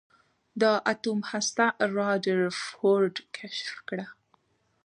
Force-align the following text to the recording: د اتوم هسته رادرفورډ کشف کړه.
د 0.61 0.63
اتوم 0.91 1.19
هسته 1.31 1.65
رادرفورډ 1.95 3.15
کشف 3.35 3.71
کړه. 3.89 4.07